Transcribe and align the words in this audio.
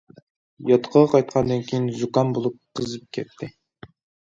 ياتىقىغا 0.69 1.09
قايتقاندىن 1.11 1.61
كېيىن، 1.69 1.85
زۇكام 2.01 2.33
بولۇپ 2.39 2.59
قىزىپ 2.81 3.07
كەتتى. 3.21 3.53